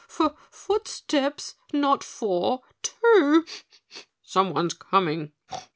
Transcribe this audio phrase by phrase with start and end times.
[0.09, 3.45] F f footsteps not four, TWO.
[4.23, 5.31] Someone's coming.